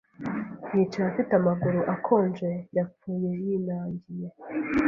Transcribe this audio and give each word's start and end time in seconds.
Yicaye 0.73 1.07
afite 1.11 1.31
amaguru 1.39 1.79
akonje 1.93 2.49
yapfuye 2.77 3.29
yinangiye 3.43 4.27